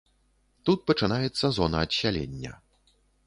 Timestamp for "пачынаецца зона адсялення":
0.91-2.51